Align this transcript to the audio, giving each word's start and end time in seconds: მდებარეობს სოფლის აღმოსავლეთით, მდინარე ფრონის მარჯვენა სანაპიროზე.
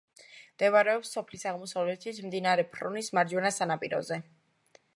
მდებარეობს 0.53 1.11
სოფლის 1.17 1.43
აღმოსავლეთით, 1.51 2.21
მდინარე 2.29 2.65
ფრონის 2.73 3.13
მარჯვენა 3.19 3.53
სანაპიროზე. 3.59 4.19